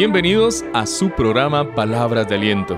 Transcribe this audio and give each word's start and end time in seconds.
Bienvenidos 0.00 0.64
a 0.72 0.86
su 0.86 1.10
programa 1.10 1.74
Palabras 1.74 2.26
de 2.26 2.36
Aliento. 2.36 2.74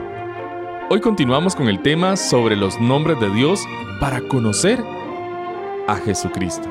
Hoy 0.90 1.00
continuamos 1.00 1.54
con 1.54 1.68
el 1.68 1.80
tema 1.80 2.16
sobre 2.16 2.56
los 2.56 2.80
nombres 2.80 3.20
de 3.20 3.30
Dios 3.30 3.64
para 4.00 4.20
conocer 4.22 4.82
a 5.86 5.94
Jesucristo. 6.04 6.68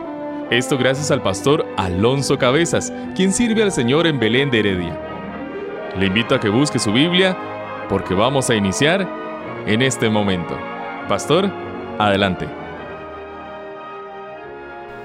Esto 0.49 0.77
gracias 0.77 1.09
al 1.09 1.22
pastor 1.22 1.65
Alonso 1.77 2.37
Cabezas, 2.37 2.91
quien 3.15 3.31
sirve 3.31 3.63
al 3.63 3.72
Señor 3.72 4.05
en 4.08 4.19
Belén 4.19 4.51
de 4.51 4.59
Heredia. 4.59 4.99
Le 5.97 6.08
invito 6.08 6.35
a 6.35 6.41
que 6.41 6.49
busque 6.49 6.79
su 6.79 6.91
Biblia 6.91 7.37
porque 7.87 8.13
vamos 8.13 8.49
a 8.49 8.55
iniciar 8.55 9.08
en 9.68 9.81
este 9.81 10.09
momento. 10.09 10.58
Pastor, 11.08 11.49
adelante. 11.97 12.61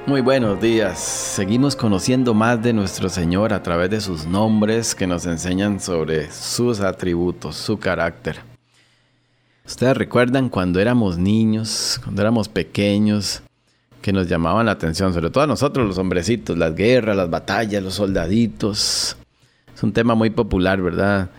Muy 0.06 0.20
buenos 0.20 0.60
días. 0.60 1.00
Seguimos 1.00 1.74
conociendo 1.74 2.32
más 2.32 2.62
de 2.62 2.72
nuestro 2.72 3.08
Señor 3.08 3.52
a 3.52 3.64
través 3.64 3.90
de 3.90 4.00
sus 4.00 4.24
nombres 4.24 4.94
que 4.94 5.04
nos 5.04 5.26
enseñan 5.26 5.80
sobre 5.80 6.30
sus 6.30 6.78
atributos, 6.78 7.56
su 7.56 7.76
carácter. 7.80 8.36
Ustedes 9.66 9.96
recuerdan 9.96 10.48
cuando 10.48 10.78
éramos 10.78 11.18
niños, 11.18 12.00
cuando 12.04 12.22
éramos 12.22 12.48
pequeños, 12.48 13.42
que 14.00 14.12
nos 14.12 14.28
llamaban 14.28 14.66
la 14.66 14.72
atención, 14.72 15.12
sobre 15.12 15.28
todo 15.28 15.42
a 15.42 15.48
nosotros 15.48 15.84
los 15.84 15.98
hombrecitos, 15.98 16.56
las 16.56 16.76
guerras, 16.76 17.16
las 17.16 17.28
batallas, 17.28 17.82
los 17.82 17.94
soldaditos. 17.94 19.16
Es 19.74 19.82
un 19.82 19.92
tema 19.92 20.14
muy 20.14 20.30
popular, 20.30 20.80
¿verdad? 20.80 21.30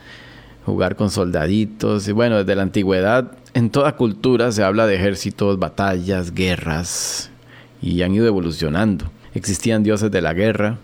Jugar 0.66 0.94
con 0.94 1.08
soldaditos. 1.08 2.06
Y 2.06 2.12
bueno, 2.12 2.36
desde 2.36 2.54
la 2.54 2.64
antigüedad, 2.64 3.32
en 3.54 3.70
toda 3.70 3.96
cultura 3.96 4.52
se 4.52 4.62
habla 4.62 4.86
de 4.86 4.96
ejércitos, 4.96 5.58
batallas, 5.58 6.34
guerras 6.34 7.30
y 7.80 8.02
han 8.02 8.14
ido 8.14 8.26
evolucionando. 8.26 9.10
Existían 9.34 9.82
dioses 9.82 10.10
de 10.10 10.22
la 10.22 10.34
guerra. 10.34 10.78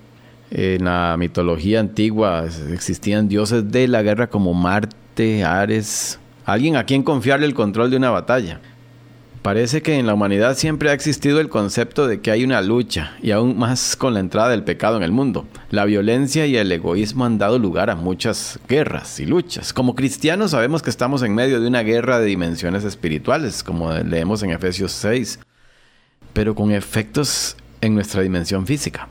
En 0.51 0.85
la 0.85 1.17
mitología 1.19 1.81
antigua 1.81 2.45
existían 2.71 3.29
dioses 3.29 3.71
de 3.71 3.89
la 3.89 4.03
guerra 4.03 4.29
como 4.29 4.55
Marte, 4.55 5.43
Ares, 5.45 6.19
alguien 6.45 6.77
a 6.77 6.85
quien 6.85 7.03
confiarle 7.03 7.47
el 7.47 7.55
control 7.55 7.91
de 7.91 7.97
una 7.97 8.11
batalla. 8.11 8.61
Parece 9.43 9.83
que 9.83 9.99
en 9.99 10.07
la 10.07 10.15
humanidad 10.15 10.57
siempre 10.57 10.89
ha 10.89 10.95
existido 10.95 11.39
el 11.39 11.51
concepto 11.51 12.07
de 12.07 12.23
que 12.23 12.31
hay 12.31 12.45
una 12.45 12.63
lucha, 12.63 13.13
y 13.23 13.31
aún 13.31 13.59
más 13.59 13.95
con 13.95 14.15
la 14.15 14.21
entrada 14.21 14.49
del 14.49 14.65
pecado 14.65 14.97
en 14.97 15.03
el 15.03 15.13
mundo. 15.13 15.47
La 15.71 15.85
violencia 15.85 16.47
y 16.47 16.57
el 16.57 16.73
egoísmo 16.73 17.27
han 17.27 17.37
dado 17.37 17.59
lugar 17.59 17.91
a 17.91 17.95
muchas 17.95 18.59
guerras 18.69 19.21
y 19.21 19.27
luchas. 19.27 19.75
Como 19.75 19.95
cristianos 19.95 20.53
sabemos 20.53 20.81
que 20.81 20.89
estamos 20.89 21.23
en 21.23 21.35
medio 21.35 21.61
de 21.61 21.67
una 21.67 21.83
guerra 21.83 22.21
de 22.21 22.27
dimensiones 22.27 22.85
espirituales, 22.85 23.63
como 23.63 23.93
leemos 23.93 24.43
en 24.43 24.51
Efesios 24.51 24.93
6 24.93 25.41
pero 26.35 26.55
con 26.55 26.71
efectos 26.73 27.57
en 27.81 27.95
nuestra 27.95 28.21
dimensión 28.21 28.67
física. 28.67 29.09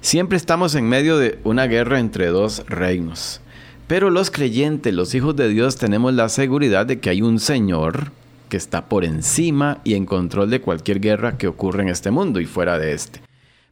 Siempre 0.00 0.36
estamos 0.36 0.76
en 0.76 0.88
medio 0.88 1.18
de 1.18 1.40
una 1.42 1.66
guerra 1.66 1.98
entre 1.98 2.28
dos 2.28 2.64
reinos. 2.68 3.40
Pero 3.86 4.08
los 4.08 4.30
creyentes, 4.30 4.94
los 4.94 5.14
hijos 5.16 5.34
de 5.34 5.48
Dios, 5.48 5.76
tenemos 5.76 6.14
la 6.14 6.28
seguridad 6.28 6.86
de 6.86 7.00
que 7.00 7.10
hay 7.10 7.22
un 7.22 7.40
Señor 7.40 8.12
que 8.48 8.56
está 8.56 8.88
por 8.88 9.04
encima 9.04 9.78
y 9.84 9.94
en 9.94 10.06
control 10.06 10.48
de 10.48 10.60
cualquier 10.60 11.00
guerra 11.00 11.36
que 11.36 11.48
ocurra 11.48 11.82
en 11.82 11.88
este 11.88 12.10
mundo 12.10 12.40
y 12.40 12.46
fuera 12.46 12.78
de 12.78 12.92
este. 12.92 13.20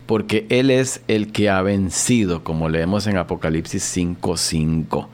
Porque 0.06 0.46
Él 0.48 0.70
es 0.70 1.02
el 1.06 1.30
que 1.30 1.50
ha 1.50 1.62
vencido, 1.62 2.42
como 2.42 2.68
leemos 2.68 3.06
en 3.06 3.16
Apocalipsis 3.16 3.82
5:5. 3.96 5.08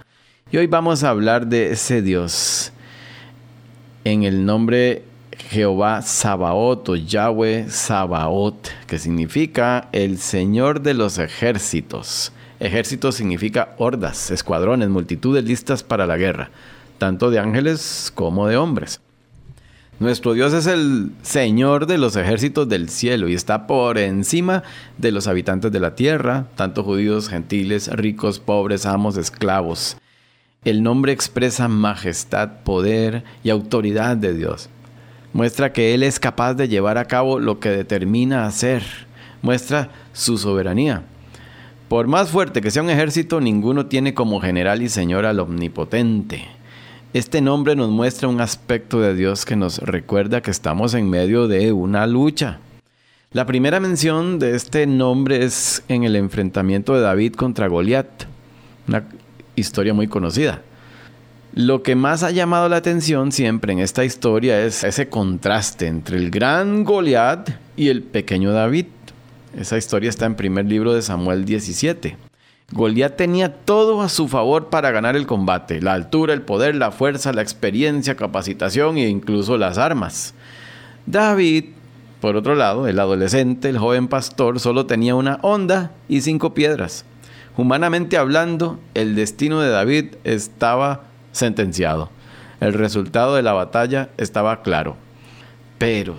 Y 0.50 0.56
hoy 0.56 0.66
vamos 0.68 1.02
a 1.02 1.10
hablar 1.10 1.48
de 1.48 1.72
ese 1.72 2.00
Dios 2.00 2.72
en 4.04 4.22
el 4.22 4.44
nombre 4.44 5.02
Jehová 5.38 6.02
Sabaoth 6.02 6.88
o 6.88 6.96
Yahweh 6.96 7.66
Sabaoth, 7.68 8.68
que 8.86 8.98
significa 8.98 9.88
el 9.92 10.18
Señor 10.18 10.80
de 10.80 10.94
los 10.94 11.18
ejércitos. 11.18 12.32
Ejército 12.60 13.12
significa 13.12 13.74
hordas, 13.78 14.30
escuadrones, 14.30 14.88
multitudes 14.88 15.44
listas 15.44 15.82
para 15.82 16.06
la 16.06 16.16
guerra, 16.16 16.50
tanto 16.98 17.30
de 17.30 17.38
ángeles 17.38 18.12
como 18.14 18.48
de 18.48 18.56
hombres. 18.56 19.00
Nuestro 20.00 20.32
Dios 20.32 20.52
es 20.52 20.66
el 20.66 21.12
Señor 21.22 21.86
de 21.86 21.98
los 21.98 22.16
ejércitos 22.16 22.68
del 22.68 22.88
cielo 22.88 23.28
y 23.28 23.34
está 23.34 23.66
por 23.66 23.96
encima 23.96 24.64
de 24.98 25.12
los 25.12 25.28
habitantes 25.28 25.70
de 25.70 25.78
la 25.78 25.94
tierra, 25.94 26.46
tanto 26.56 26.82
judíos, 26.82 27.28
gentiles, 27.28 27.88
ricos, 27.92 28.40
pobres, 28.40 28.86
amos, 28.86 29.16
esclavos. 29.16 29.96
El 30.64 30.82
nombre 30.82 31.12
expresa 31.12 31.68
majestad, 31.68 32.62
poder 32.64 33.22
y 33.44 33.50
autoridad 33.50 34.16
de 34.16 34.34
Dios. 34.34 34.68
Muestra 35.34 35.72
que 35.72 35.94
Él 35.94 36.04
es 36.04 36.20
capaz 36.20 36.54
de 36.54 36.68
llevar 36.68 36.96
a 36.96 37.06
cabo 37.06 37.40
lo 37.40 37.58
que 37.58 37.68
determina 37.68 38.46
hacer. 38.46 38.84
Muestra 39.42 39.90
su 40.12 40.38
soberanía. 40.38 41.02
Por 41.88 42.06
más 42.06 42.30
fuerte 42.30 42.60
que 42.60 42.70
sea 42.70 42.84
un 42.84 42.90
ejército, 42.90 43.40
ninguno 43.40 43.86
tiene 43.86 44.14
como 44.14 44.40
general 44.40 44.80
y 44.80 44.88
señor 44.88 45.26
al 45.26 45.40
omnipotente. 45.40 46.46
Este 47.12 47.40
nombre 47.40 47.74
nos 47.74 47.90
muestra 47.90 48.28
un 48.28 48.40
aspecto 48.40 49.00
de 49.00 49.16
Dios 49.16 49.44
que 49.44 49.56
nos 49.56 49.78
recuerda 49.78 50.40
que 50.40 50.52
estamos 50.52 50.94
en 50.94 51.10
medio 51.10 51.48
de 51.48 51.72
una 51.72 52.06
lucha. 52.06 52.60
La 53.32 53.44
primera 53.44 53.80
mención 53.80 54.38
de 54.38 54.54
este 54.54 54.86
nombre 54.86 55.44
es 55.44 55.82
en 55.88 56.04
el 56.04 56.14
enfrentamiento 56.14 56.94
de 56.94 57.00
David 57.00 57.34
contra 57.34 57.66
Goliat, 57.66 58.06
una 58.86 59.04
historia 59.56 59.94
muy 59.94 60.06
conocida. 60.06 60.62
Lo 61.56 61.84
que 61.84 61.94
más 61.94 62.24
ha 62.24 62.32
llamado 62.32 62.68
la 62.68 62.78
atención 62.78 63.30
siempre 63.30 63.72
en 63.72 63.78
esta 63.78 64.04
historia 64.04 64.60
es 64.60 64.82
ese 64.82 65.08
contraste 65.08 65.86
entre 65.86 66.16
el 66.16 66.32
gran 66.32 66.82
Goliat 66.82 67.48
y 67.76 67.90
el 67.90 68.02
pequeño 68.02 68.50
David. 68.50 68.86
Esa 69.56 69.78
historia 69.78 70.10
está 70.10 70.26
en 70.26 70.34
primer 70.34 70.64
libro 70.64 70.92
de 70.92 71.00
Samuel 71.00 71.44
17. 71.44 72.16
Goliat 72.72 73.16
tenía 73.16 73.54
todo 73.54 74.02
a 74.02 74.08
su 74.08 74.26
favor 74.26 74.68
para 74.68 74.90
ganar 74.90 75.14
el 75.14 75.28
combate, 75.28 75.80
la 75.80 75.92
altura, 75.92 76.34
el 76.34 76.42
poder, 76.42 76.74
la 76.74 76.90
fuerza, 76.90 77.32
la 77.32 77.42
experiencia, 77.42 78.16
capacitación 78.16 78.96
e 78.96 79.08
incluso 79.08 79.56
las 79.56 79.78
armas. 79.78 80.34
David, 81.06 81.66
por 82.20 82.34
otro 82.34 82.56
lado, 82.56 82.88
el 82.88 82.98
adolescente, 82.98 83.68
el 83.68 83.78
joven 83.78 84.08
pastor, 84.08 84.58
solo 84.58 84.86
tenía 84.86 85.14
una 85.14 85.38
onda 85.42 85.92
y 86.08 86.22
cinco 86.22 86.52
piedras. 86.52 87.04
Humanamente 87.56 88.16
hablando, 88.16 88.80
el 88.94 89.14
destino 89.14 89.60
de 89.60 89.68
David 89.68 90.16
estaba 90.24 91.13
sentenciado. 91.34 92.10
El 92.60 92.72
resultado 92.72 93.34
de 93.34 93.42
la 93.42 93.52
batalla 93.52 94.08
estaba 94.16 94.62
claro. 94.62 94.96
Pero, 95.76 96.16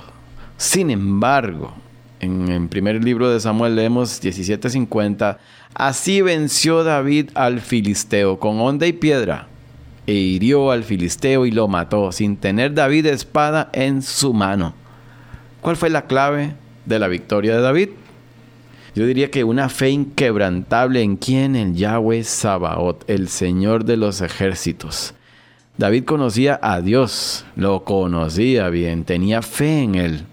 sin 0.57 0.91
embargo, 0.91 1.73
en 2.19 2.49
el 2.49 2.67
primer 2.67 3.03
libro 3.03 3.29
de 3.29 3.39
Samuel 3.39 3.75
leemos 3.75 4.21
17:50, 4.21 5.39
así 5.73 6.21
venció 6.21 6.83
David 6.83 7.31
al 7.33 7.61
filisteo 7.61 8.39
con 8.39 8.59
onda 8.59 8.85
y 8.85 8.93
piedra, 8.93 9.47
e 10.05 10.13
hirió 10.13 10.71
al 10.71 10.83
filisteo 10.83 11.45
y 11.45 11.51
lo 11.51 11.67
mató, 11.67 12.11
sin 12.11 12.37
tener 12.37 12.73
David 12.73 13.07
espada 13.07 13.69
en 13.73 14.01
su 14.01 14.33
mano. 14.33 14.75
¿Cuál 15.61 15.77
fue 15.77 15.89
la 15.89 16.05
clave 16.05 16.53
de 16.85 16.99
la 16.99 17.07
victoria 17.07 17.55
de 17.55 17.61
David? 17.61 17.89
Yo 18.95 19.05
diría 19.05 19.29
que 19.29 19.43
una 19.43 19.67
fe 19.67 19.89
inquebrantable 19.89 21.01
en 21.01 21.17
quien 21.17 21.57
el 21.57 21.75
Yahweh 21.75 22.23
Sabaoth, 22.23 23.03
el 23.09 23.27
Señor 23.27 23.83
de 23.83 23.97
los 23.97 24.21
ejércitos. 24.21 25.13
David 25.77 26.05
conocía 26.05 26.57
a 26.63 26.79
Dios, 26.79 27.45
lo 27.57 27.83
conocía 27.83 28.69
bien, 28.69 29.03
tenía 29.03 29.41
fe 29.41 29.83
en 29.83 29.95
él. 29.95 30.23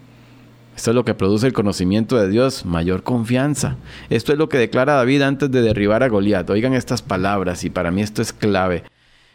Esto 0.77 0.93
es 0.93 0.95
lo 0.95 1.05
que 1.05 1.15
produce 1.15 1.49
el 1.49 1.53
conocimiento 1.53 2.17
de 2.17 2.29
Dios, 2.29 2.65
mayor 2.65 3.03
confianza. 3.03 3.79
Esto 4.11 4.33
es 4.33 4.39
lo 4.39 4.49
que 4.49 4.59
declara 4.59 4.95
David 4.95 5.23
antes 5.23 5.51
de 5.51 5.61
derribar 5.61 6.05
a 6.05 6.09
Goliat. 6.09 6.49
Oigan 6.49 6.75
estas 6.75 7.03
palabras 7.03 7.65
y 7.65 7.71
para 7.71 7.91
mí 7.91 8.01
esto 8.01 8.23
es 8.23 8.33
clave. 8.33 8.85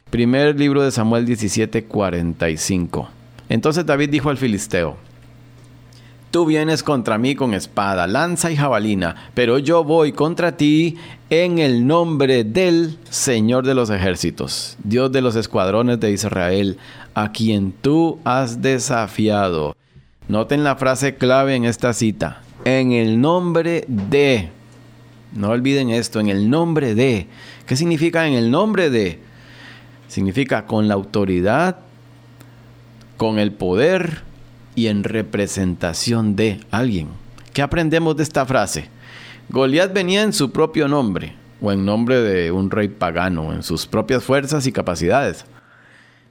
Primer 0.10 0.58
libro 0.58 0.84
de 0.84 0.92
Samuel 0.92 1.26
17, 1.26 1.84
45. 1.84 3.10
Entonces 3.50 3.86
David 3.86 4.10
dijo 4.10 4.30
al 4.30 4.38
filisteo, 4.38 4.96
Tú 6.38 6.46
vienes 6.46 6.84
contra 6.84 7.18
mí 7.18 7.34
con 7.34 7.56
espada, 7.56 8.06
lanza 8.06 8.52
y 8.52 8.56
jabalina, 8.56 9.32
pero 9.34 9.58
yo 9.58 9.84
voy 9.84 10.12
contra 10.12 10.56
ti 10.56 10.96
en 11.32 11.58
el 11.58 11.88
nombre 11.88 12.44
del 12.44 13.00
Señor 13.10 13.66
de 13.66 13.74
los 13.74 13.90
ejércitos, 13.90 14.78
Dios 14.84 15.12
de 15.12 15.22
los 15.22 15.36
escuadrones 15.36 16.00
de 16.00 16.12
Israel, 16.12 16.78
a 17.16 17.32
quien 17.32 17.72
tú 17.72 18.20
has 18.24 18.62
desafiado. 18.62 19.76
Noten 20.28 20.64
la 20.64 20.76
frase 20.76 21.16
clave 21.16 21.56
en 21.56 21.66
esta 21.66 21.92
cita, 21.94 22.44
en 22.66 22.92
el 22.92 23.20
nombre 23.20 23.84
de. 23.88 24.52
No 25.34 25.50
olviden 25.50 25.90
esto, 25.90 26.20
en 26.20 26.30
el 26.30 26.52
nombre 26.52 26.94
de. 26.94 27.26
¿Qué 27.66 27.76
significa 27.76 28.28
en 28.28 28.36
el 28.36 28.52
nombre 28.52 28.92
de? 28.92 29.20
Significa 30.08 30.68
con 30.68 30.88
la 30.88 30.94
autoridad, 30.94 31.78
con 33.18 33.40
el 33.40 33.54
poder, 33.54 34.27
y 34.78 34.88
en 34.88 35.04
representación 35.04 36.36
de 36.36 36.60
alguien. 36.70 37.08
¿Qué 37.52 37.64
aprendemos 37.64 38.16
de 38.16 38.22
esta 38.22 38.46
frase? 38.46 38.90
Goliat 39.50 39.92
venía 39.92 40.22
en 40.22 40.34
su 40.34 40.52
propio 40.52 40.88
nombre, 40.88 41.34
o 41.60 41.72
en 41.72 41.84
nombre 41.84 42.22
de 42.22 42.52
un 42.52 42.70
rey 42.70 42.88
pagano, 42.88 43.54
en 43.54 43.64
sus 43.64 43.88
propias 43.88 44.24
fuerzas 44.24 44.68
y 44.68 44.72
capacidades. 44.72 45.46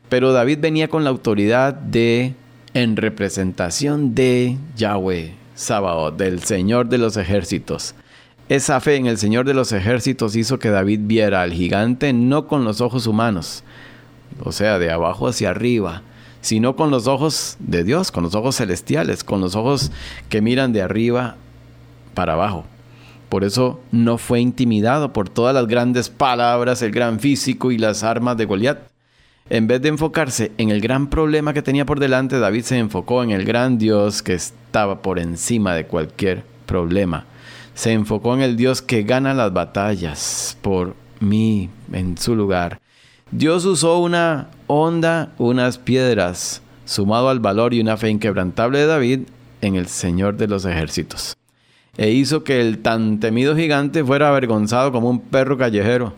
Pero 0.09 0.33
David 0.33 0.61
venía 0.61 0.87
con 0.87 1.03
la 1.03 1.11
autoridad 1.11 1.75
de, 1.75 2.37
en 2.73 2.97
representación 2.97 4.15
de 4.15 4.57
Yahweh, 4.77 5.35
Sabaoth, 5.57 6.17
del 6.17 6.45
Señor 6.45 6.89
de 6.89 6.99
los 6.99 7.17
ejércitos. 7.17 7.97
Esa 8.49 8.79
fe 8.79 8.95
en 8.95 9.07
el 9.07 9.19
Señor 9.19 9.45
de 9.45 9.55
los 9.55 9.73
ejércitos 9.73 10.37
hizo 10.37 10.61
que 10.61 10.71
David 10.71 11.01
viera 11.03 11.43
al 11.43 11.53
gigante 11.53 12.13
no 12.13 12.47
con 12.47 12.65
los 12.65 12.81
ojos 12.81 13.09
humanos, 13.09 13.65
o 14.45 14.53
sea, 14.53 14.79
de 14.79 14.93
abajo 14.93 15.27
hacia 15.27 15.51
arriba, 15.51 16.03
sino 16.47 16.77
con 16.77 16.93
los 16.93 17.09
ojos 17.09 17.57
de 17.59 17.83
Dios, 17.83 18.13
con 18.13 18.23
los 18.23 18.37
ojos 18.37 18.59
celestiales, 18.59 19.25
con 19.25 19.41
los 19.41 19.57
ojos 19.57 19.91
que 20.29 20.41
miran 20.41 20.73
de 20.73 20.81
arriba 20.81 21.35
para 22.15 22.35
abajo. 22.35 22.65
Por 23.29 23.43
eso 23.43 23.81
no 23.91 24.17
fue 24.17 24.39
intimidado 24.39 25.13
por 25.13 25.29
todas 25.29 25.53
las 25.53 25.67
grandes 25.67 26.09
palabras, 26.09 26.83
el 26.83 26.93
gran 26.93 27.19
físico 27.19 27.73
y 27.73 27.79
las 27.79 28.05
armas 28.05 28.37
de 28.37 28.45
Goliat. 28.45 28.79
En 29.51 29.67
vez 29.67 29.83
de 29.83 29.89
enfocarse 29.89 30.53
en 30.57 30.71
el 30.71 30.81
gran 30.81 31.09
problema 31.09 31.53
que 31.53 31.63
tenía 31.63 31.85
por 31.85 31.99
delante, 31.99 32.39
David 32.39 32.63
se 32.63 32.79
enfocó 32.79 33.25
en 33.25 33.33
el 33.33 33.45
gran 33.45 33.77
Dios 33.77 34.23
que 34.23 34.35
estaba 34.35 35.03
por 35.03 35.19
encima 35.19 35.75
de 35.75 35.87
cualquier 35.87 36.45
problema. 36.65 37.25
Se 37.75 37.91
enfocó 37.91 38.35
en 38.35 38.43
el 38.43 38.57
Dios 38.57 38.83
que 38.83 39.03
gana 39.03 39.35
las 39.35 39.53
batallas 39.53 40.57
por 40.63 40.95
mí 41.19 41.71
en 41.93 42.17
su 42.17 42.37
lugar. 42.37 42.81
Dios 43.33 43.65
usó 43.65 43.99
una 43.99 44.51
onda, 44.67 45.33
unas 45.39 45.79
piedras, 45.79 46.63
sumado 46.85 47.29
al 47.29 47.41
valor 47.41 47.75
y 47.75 47.81
una 47.81 47.97
fe 47.97 48.11
inquebrantable 48.11 48.79
de 48.79 48.87
David 48.87 49.21
en 49.61 49.77
el 49.77 49.87
Señor 49.87 50.37
de 50.37 50.49
los 50.49 50.65
ejércitos. 50.65 51.37
E 51.97 52.11
hizo 52.11 52.45
que 52.45 52.61
el 52.61 52.79
tan 52.79 53.21
temido 53.21 53.57
gigante 53.57 54.05
fuera 54.05 54.29
avergonzado 54.29 54.93
como 54.93 55.09
un 55.09 55.21
perro 55.21 55.57
callejero. 55.57 56.13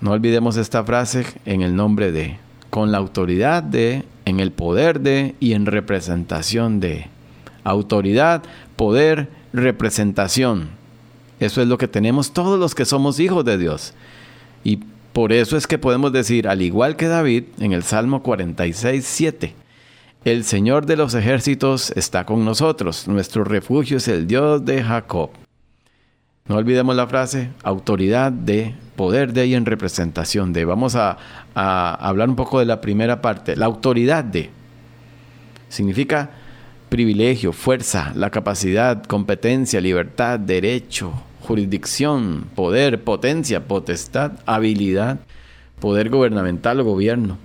No 0.00 0.12
olvidemos 0.12 0.56
esta 0.56 0.84
frase 0.84 1.26
en 1.44 1.62
el 1.62 1.74
nombre 1.74 2.12
de, 2.12 2.36
con 2.70 2.92
la 2.92 2.98
autoridad 2.98 3.62
de, 3.62 4.04
en 4.24 4.40
el 4.40 4.52
poder 4.52 5.00
de 5.00 5.34
y 5.40 5.54
en 5.54 5.66
representación 5.66 6.80
de. 6.80 7.08
Autoridad, 7.64 8.42
poder, 8.76 9.28
representación. 9.52 10.68
Eso 11.40 11.62
es 11.62 11.68
lo 11.68 11.78
que 11.78 11.88
tenemos 11.88 12.32
todos 12.32 12.60
los 12.60 12.74
que 12.74 12.84
somos 12.84 13.18
hijos 13.18 13.44
de 13.44 13.58
Dios. 13.58 13.94
Y 14.62 14.80
por 15.14 15.32
eso 15.32 15.56
es 15.56 15.68
que 15.68 15.78
podemos 15.78 16.12
decir, 16.12 16.48
al 16.48 16.60
igual 16.60 16.96
que 16.96 17.06
David, 17.06 17.44
en 17.60 17.72
el 17.72 17.84
Salmo 17.84 18.24
46, 18.24 19.04
7, 19.06 19.54
el 20.24 20.42
Señor 20.42 20.86
de 20.86 20.96
los 20.96 21.14
ejércitos 21.14 21.92
está 21.92 22.26
con 22.26 22.44
nosotros, 22.44 23.06
nuestro 23.06 23.44
refugio 23.44 23.98
es 23.98 24.08
el 24.08 24.26
Dios 24.26 24.64
de 24.64 24.82
Jacob. 24.82 25.30
No 26.48 26.56
olvidemos 26.56 26.96
la 26.96 27.06
frase, 27.06 27.50
autoridad 27.62 28.32
de, 28.32 28.74
poder 28.96 29.32
de 29.32 29.46
y 29.46 29.54
en 29.54 29.66
representación 29.66 30.52
de. 30.52 30.64
Vamos 30.64 30.96
a, 30.96 31.16
a 31.54 31.94
hablar 31.94 32.28
un 32.28 32.36
poco 32.36 32.58
de 32.58 32.66
la 32.66 32.80
primera 32.80 33.22
parte. 33.22 33.54
La 33.54 33.66
autoridad 33.66 34.24
de 34.24 34.50
significa 35.68 36.30
privilegio, 36.88 37.52
fuerza, 37.52 38.12
la 38.16 38.30
capacidad, 38.30 39.04
competencia, 39.04 39.80
libertad, 39.80 40.40
derecho, 40.40 41.12
jurisdicción, 41.44 42.46
poder, 42.54 43.04
potencia, 43.04 43.66
potestad, 43.66 44.32
habilidad, 44.46 45.20
poder 45.78 46.10
gubernamental 46.10 46.80
o 46.80 46.84
gobierno. 46.84 47.38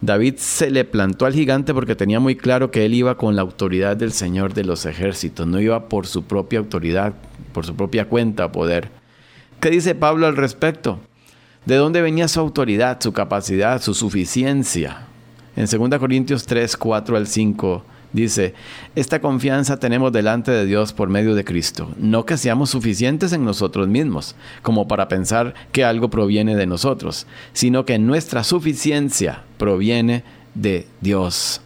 David 0.00 0.34
se 0.36 0.70
le 0.70 0.84
plantó 0.84 1.26
al 1.26 1.32
gigante 1.32 1.72
porque 1.72 1.96
tenía 1.96 2.20
muy 2.20 2.36
claro 2.36 2.70
que 2.70 2.84
él 2.84 2.94
iba 2.94 3.16
con 3.16 3.36
la 3.36 3.42
autoridad 3.42 3.96
del 3.96 4.12
Señor 4.12 4.54
de 4.54 4.64
los 4.64 4.86
ejércitos, 4.86 5.46
no 5.46 5.60
iba 5.60 5.88
por 5.88 6.06
su 6.06 6.24
propia 6.24 6.58
autoridad, 6.58 7.14
por 7.52 7.64
su 7.64 7.74
propia 7.74 8.08
cuenta 8.08 8.52
poder. 8.52 8.90
¿Qué 9.60 9.70
dice 9.70 9.94
Pablo 9.94 10.26
al 10.26 10.36
respecto? 10.36 10.98
¿De 11.64 11.76
dónde 11.76 12.02
venía 12.02 12.28
su 12.28 12.38
autoridad, 12.40 13.00
su 13.00 13.12
capacidad, 13.12 13.80
su 13.80 13.94
suficiencia? 13.94 15.06
En 15.56 15.66
2 15.66 15.98
Corintios 15.98 16.44
3, 16.44 16.76
4 16.76 17.16
al 17.16 17.26
5 17.26 17.84
Dice, 18.14 18.54
esta 18.94 19.20
confianza 19.20 19.80
tenemos 19.80 20.12
delante 20.12 20.52
de 20.52 20.66
Dios 20.66 20.92
por 20.92 21.08
medio 21.08 21.34
de 21.34 21.44
Cristo, 21.44 21.90
no 21.98 22.24
que 22.24 22.36
seamos 22.36 22.70
suficientes 22.70 23.32
en 23.32 23.44
nosotros 23.44 23.88
mismos, 23.88 24.36
como 24.62 24.86
para 24.86 25.08
pensar 25.08 25.52
que 25.72 25.84
algo 25.84 26.08
proviene 26.10 26.54
de 26.54 26.66
nosotros, 26.66 27.26
sino 27.52 27.84
que 27.84 27.98
nuestra 27.98 28.44
suficiencia 28.44 29.42
proviene 29.58 30.22
de 30.54 30.86
Dios. 31.00 31.60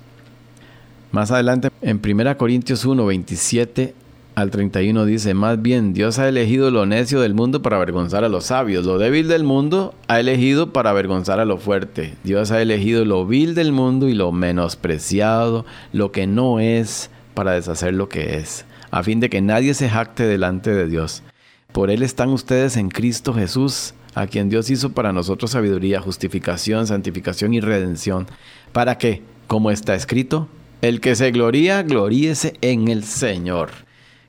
Más 1.12 1.30
adelante, 1.30 1.68
en 1.82 2.00
1 2.02 2.38
Corintios 2.38 2.86
1, 2.86 3.04
27 3.04 3.94
al 4.40 4.50
31 4.50 5.04
dice, 5.04 5.34
más 5.34 5.60
bien 5.60 5.92
Dios 5.92 6.20
ha 6.20 6.28
elegido 6.28 6.70
lo 6.70 6.86
necio 6.86 7.20
del 7.20 7.34
mundo 7.34 7.60
para 7.60 7.76
avergonzar 7.76 8.22
a 8.22 8.28
los 8.28 8.46
sabios, 8.46 8.86
lo 8.86 8.96
débil 8.96 9.26
del 9.26 9.42
mundo 9.42 9.94
ha 10.06 10.20
elegido 10.20 10.72
para 10.72 10.90
avergonzar 10.90 11.40
a 11.40 11.44
lo 11.44 11.58
fuerte. 11.58 12.14
Dios 12.22 12.52
ha 12.52 12.62
elegido 12.62 13.04
lo 13.04 13.26
vil 13.26 13.56
del 13.56 13.72
mundo 13.72 14.08
y 14.08 14.14
lo 14.14 14.30
menospreciado, 14.30 15.66
lo 15.92 16.12
que 16.12 16.28
no 16.28 16.60
es, 16.60 17.10
para 17.34 17.52
deshacer 17.52 17.94
lo 17.94 18.08
que 18.08 18.36
es, 18.36 18.64
a 18.92 19.02
fin 19.02 19.18
de 19.18 19.28
que 19.28 19.40
nadie 19.40 19.74
se 19.74 19.88
jacte 19.88 20.22
delante 20.22 20.72
de 20.72 20.86
Dios. 20.86 21.24
Por 21.72 21.90
Él 21.90 22.04
están 22.04 22.28
ustedes 22.28 22.76
en 22.76 22.90
Cristo 22.90 23.34
Jesús, 23.34 23.94
a 24.14 24.28
quien 24.28 24.48
Dios 24.48 24.70
hizo 24.70 24.92
para 24.92 25.12
nosotros 25.12 25.50
sabiduría, 25.50 26.00
justificación, 26.00 26.86
santificación 26.86 27.54
y 27.54 27.60
redención, 27.60 28.28
para 28.70 28.98
que, 28.98 29.22
como 29.48 29.72
está 29.72 29.96
escrito, 29.96 30.46
el 30.80 31.00
que 31.00 31.16
se 31.16 31.32
gloría, 31.32 31.82
gloríese 31.82 32.54
en 32.60 32.86
el 32.86 33.02
Señor 33.02 33.87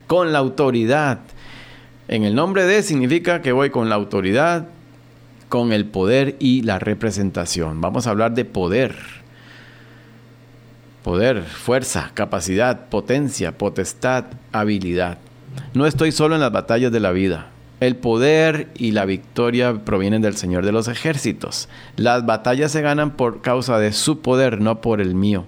con 0.09 0.31
la 0.31 0.39
autoridad. 0.39 1.19
En 2.07 2.23
el 2.23 2.33
nombre 2.33 2.65
de 2.65 2.81
significa 2.81 3.44
que 3.44 3.51
voy 3.51 3.69
con 3.69 3.89
la 3.89 3.95
autoridad, 3.95 4.67
con 5.50 5.71
el 5.71 5.85
poder 5.85 6.35
y 6.39 6.63
la 6.63 6.79
representación. 6.79 7.79
Vamos 7.79 8.07
a 8.07 8.09
hablar 8.09 8.33
de 8.33 8.44
poder. 8.44 8.95
Poder, 11.03 11.44
fuerza, 11.44 12.09
capacidad, 12.15 12.89
potencia, 12.89 13.56
potestad, 13.56 14.25
habilidad. 14.51 15.19
No 15.75 15.85
estoy 15.85 16.12
solo 16.12 16.33
en 16.33 16.41
las 16.41 16.51
batallas 16.51 16.91
de 16.91 17.01
la 17.01 17.12
vida. 17.12 17.51
El 17.79 17.95
poder 17.95 18.69
y 18.73 18.94
la 18.94 19.05
victoria 19.05 19.85
provienen 19.85 20.23
del 20.23 20.35
Señor 20.35 20.65
de 20.65 20.71
los 20.71 20.88
ejércitos. 20.88 21.69
Las 21.97 22.25
batallas 22.25 22.71
se 22.71 22.81
ganan 22.81 23.12
por 23.12 23.41
causa 23.41 23.77
de 23.77 23.94
su 23.94 24.21
poder, 24.21 24.59
no 24.59 24.81
por 24.81 25.01
el 25.01 25.13
mío. 25.13 25.45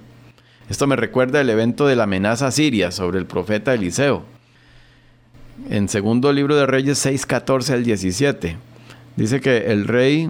Esto 0.70 0.86
me 0.86 0.98
recuerda 0.98 1.42
el 1.42 1.50
evento 1.50 1.88
de 1.88 1.96
la 1.96 2.04
amenaza 2.04 2.52
siria 2.52 2.92
sobre 2.92 3.18
el 3.18 3.26
profeta 3.26 3.74
Eliseo 3.74 4.24
en 5.70 5.90
segundo 5.90 6.34
libro 6.34 6.56
de 6.56 6.66
Reyes 6.66 6.98
6, 7.00 7.26
14 7.26 7.74
al 7.74 7.84
17. 7.84 8.58
Dice 9.16 9.42
que 9.42 9.72
el 9.72 9.88
rey 9.88 10.30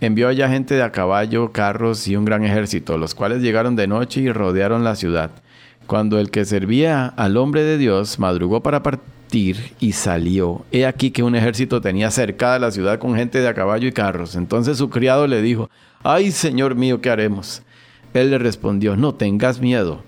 envió 0.00 0.28
allá 0.28 0.48
gente 0.48 0.74
de 0.74 0.82
a 0.82 0.92
caballo, 0.92 1.52
carros 1.52 2.08
y 2.08 2.16
un 2.16 2.24
gran 2.24 2.44
ejército, 2.44 2.98
los 2.98 3.14
cuales 3.14 3.42
llegaron 3.42 3.76
de 3.76 3.86
noche 3.86 4.20
y 4.20 4.32
rodearon 4.32 4.84
la 4.84 4.96
ciudad. 4.96 5.30
Cuando 5.86 6.18
el 6.18 6.30
que 6.30 6.44
servía 6.44 7.06
al 7.06 7.36
hombre 7.36 7.62
de 7.62 7.78
Dios 7.78 8.18
madrugó 8.18 8.62
para 8.62 8.82
partir 8.82 9.74
y 9.80 9.92
salió, 9.92 10.64
he 10.72 10.86
aquí 10.86 11.10
que 11.10 11.22
un 11.22 11.34
ejército 11.34 11.80
tenía 11.80 12.10
cercada 12.10 12.58
la 12.58 12.70
ciudad 12.70 12.98
con 12.98 13.14
gente 13.14 13.40
de 13.40 13.48
a 13.48 13.54
caballo 13.54 13.88
y 13.88 13.92
carros. 13.92 14.36
Entonces 14.36 14.78
su 14.78 14.88
criado 14.88 15.26
le 15.26 15.42
dijo, 15.42 15.68
ay 16.02 16.30
Señor 16.30 16.74
mío, 16.74 17.00
¿qué 17.00 17.10
haremos? 17.10 17.62
Él 18.14 18.30
le 18.30 18.38
respondió, 18.38 18.96
no 18.96 19.14
tengas 19.14 19.60
miedo, 19.60 20.02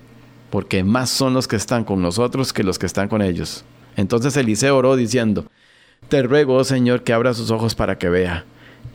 porque 0.49 0.83
más 0.83 1.09
son 1.09 1.33
los 1.33 1.47
que 1.47 1.55
están 1.55 1.83
con 1.83 2.01
nosotros 2.01 2.51
que 2.51 2.63
los 2.63 2.79
que 2.79 2.85
están 2.85 3.07
con 3.07 3.21
ellos. 3.21 3.63
Entonces 3.95 4.35
Eliseo 4.37 4.77
oró 4.77 4.95
diciendo, 4.95 5.45
Te 6.09 6.23
ruego, 6.23 6.55
oh 6.55 6.63
Señor, 6.63 7.03
que 7.03 7.13
abra 7.13 7.33
sus 7.33 7.51
ojos 7.51 7.75
para 7.75 7.97
que 7.97 8.09
vea. 8.09 8.45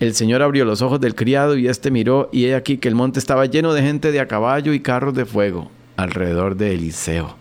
El 0.00 0.14
Señor 0.14 0.43
abrió 0.43 0.64
los 0.64 0.83
ojos 0.83 1.00
del 1.00 1.14
criado 1.14 1.57
y 1.57 1.69
éste 1.69 1.90
miró, 1.90 2.28
y 2.33 2.47
he 2.47 2.55
aquí 2.55 2.78
que 2.78 2.88
el 2.88 2.95
monte 2.95 3.19
estaba 3.19 3.47
lleno 3.47 3.73
de 3.73 3.83
gente 3.83 4.12
de 4.12 4.21
a 4.21 4.28
caballo 4.28 4.73
y 4.73 4.81
carros 4.81 5.14
de 5.14 5.25
fuego 5.25 5.71
alrededor 5.97 6.57
de 6.57 6.75
Eliseo. 6.75 7.37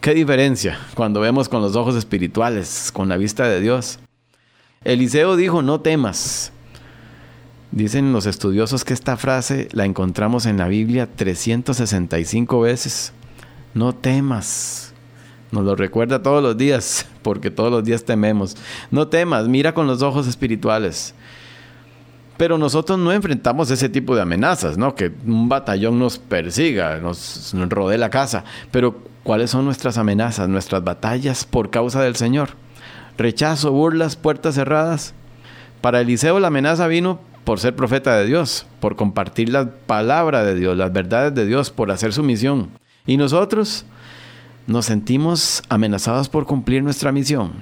Qué 0.00 0.14
diferencia 0.14 0.78
cuando 0.94 1.20
vemos 1.20 1.50
con 1.50 1.60
los 1.60 1.76
ojos 1.76 1.94
espirituales, 1.94 2.90
con 2.90 3.10
la 3.10 3.18
vista 3.18 3.46
de 3.46 3.60
Dios. 3.60 3.98
Eliseo 4.82 5.36
dijo, 5.36 5.60
no 5.60 5.82
temas. 5.82 6.52
Dicen 7.70 8.14
los 8.14 8.24
estudiosos 8.24 8.84
que 8.84 8.94
esta 8.94 9.18
frase 9.18 9.68
la 9.72 9.84
encontramos 9.84 10.46
en 10.46 10.56
la 10.56 10.68
Biblia 10.68 11.06
365 11.06 12.60
veces. 12.62 13.12
No 13.74 13.94
temas. 13.94 14.89
Nos 15.52 15.64
lo 15.64 15.74
recuerda 15.74 16.22
todos 16.22 16.42
los 16.42 16.56
días, 16.56 17.06
porque 17.22 17.50
todos 17.50 17.70
los 17.70 17.84
días 17.84 18.04
tememos. 18.04 18.56
No 18.90 19.08
temas, 19.08 19.48
mira 19.48 19.74
con 19.74 19.86
los 19.86 20.02
ojos 20.02 20.26
espirituales. 20.26 21.14
Pero 22.36 22.56
nosotros 22.56 22.98
no 22.98 23.12
enfrentamos 23.12 23.70
ese 23.70 23.88
tipo 23.88 24.16
de 24.16 24.22
amenazas, 24.22 24.78
¿no? 24.78 24.94
Que 24.94 25.12
un 25.26 25.48
batallón 25.48 25.98
nos 25.98 26.18
persiga, 26.18 26.98
nos, 26.98 27.52
nos 27.52 27.68
rodee 27.68 27.98
la 27.98 28.08
casa. 28.08 28.44
Pero 28.70 28.98
¿cuáles 29.24 29.50
son 29.50 29.66
nuestras 29.66 29.98
amenazas, 29.98 30.48
nuestras 30.48 30.82
batallas 30.82 31.44
por 31.44 31.68
causa 31.68 32.02
del 32.02 32.16
Señor? 32.16 32.50
Rechazo, 33.18 33.72
burlas, 33.72 34.16
puertas 34.16 34.54
cerradas. 34.54 35.12
Para 35.82 36.00
Eliseo 36.00 36.40
la 36.40 36.48
amenaza 36.48 36.86
vino 36.86 37.20
por 37.44 37.58
ser 37.58 37.74
profeta 37.74 38.16
de 38.16 38.26
Dios, 38.26 38.66
por 38.80 38.96
compartir 38.96 39.48
la 39.48 39.70
palabra 39.70 40.44
de 40.44 40.54
Dios, 40.54 40.76
las 40.76 40.92
verdades 40.92 41.34
de 41.34 41.46
Dios, 41.46 41.70
por 41.70 41.90
hacer 41.90 42.12
su 42.12 42.22
misión. 42.22 42.70
Y 43.06 43.16
nosotros, 43.16 43.84
nos 44.70 44.86
sentimos 44.86 45.64
amenazados 45.68 46.28
por 46.28 46.46
cumplir 46.46 46.84
nuestra 46.84 47.10
misión, 47.10 47.54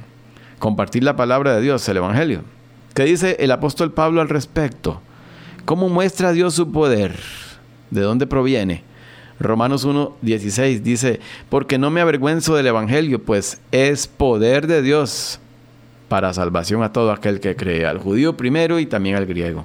compartir 0.58 1.02
la 1.02 1.16
palabra 1.16 1.56
de 1.56 1.62
Dios, 1.62 1.88
el 1.88 1.96
Evangelio. 1.96 2.42
¿Qué 2.94 3.04
dice 3.04 3.36
el 3.40 3.50
apóstol 3.50 3.92
Pablo 3.92 4.20
al 4.20 4.28
respecto? 4.28 5.00
¿Cómo 5.64 5.88
muestra 5.88 6.32
Dios 6.32 6.52
su 6.52 6.70
poder? 6.70 7.18
¿De 7.90 8.02
dónde 8.02 8.26
proviene? 8.26 8.82
Romanos 9.40 9.86
1.16 9.86 10.82
dice, 10.82 11.20
porque 11.48 11.78
no 11.78 11.90
me 11.90 12.02
avergüenzo 12.02 12.54
del 12.54 12.66
Evangelio, 12.66 13.22
pues 13.22 13.58
es 13.72 14.06
poder 14.06 14.66
de 14.66 14.82
Dios 14.82 15.40
para 16.08 16.34
salvación 16.34 16.82
a 16.82 16.92
todo 16.92 17.10
aquel 17.10 17.40
que 17.40 17.56
cree, 17.56 17.86
al 17.86 17.98
judío 17.98 18.36
primero 18.36 18.78
y 18.80 18.84
también 18.84 19.16
al 19.16 19.24
griego. 19.24 19.64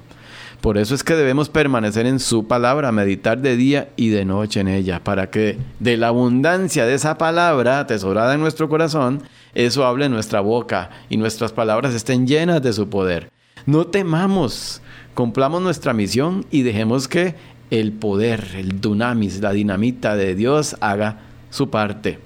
Por 0.64 0.78
eso 0.78 0.94
es 0.94 1.04
que 1.04 1.14
debemos 1.14 1.50
permanecer 1.50 2.06
en 2.06 2.18
su 2.18 2.46
palabra, 2.46 2.90
meditar 2.90 3.38
de 3.42 3.54
día 3.54 3.90
y 3.96 4.08
de 4.08 4.24
noche 4.24 4.60
en 4.60 4.68
ella, 4.68 5.04
para 5.04 5.28
que 5.28 5.58
de 5.78 5.98
la 5.98 6.08
abundancia 6.08 6.86
de 6.86 6.94
esa 6.94 7.18
palabra 7.18 7.80
atesorada 7.80 8.32
en 8.32 8.40
nuestro 8.40 8.70
corazón, 8.70 9.24
eso 9.52 9.84
hable 9.84 10.06
en 10.06 10.12
nuestra 10.12 10.40
boca 10.40 10.88
y 11.10 11.18
nuestras 11.18 11.52
palabras 11.52 11.92
estén 11.92 12.26
llenas 12.26 12.62
de 12.62 12.72
su 12.72 12.88
poder. 12.88 13.30
No 13.66 13.88
temamos, 13.88 14.80
cumplamos 15.12 15.60
nuestra 15.60 15.92
misión 15.92 16.46
y 16.50 16.62
dejemos 16.62 17.08
que 17.08 17.34
el 17.70 17.92
poder, 17.92 18.52
el 18.56 18.80
dunamis, 18.80 19.42
la 19.42 19.52
dinamita 19.52 20.16
de 20.16 20.34
Dios 20.34 20.76
haga 20.80 21.18
su 21.50 21.68
parte. 21.68 22.20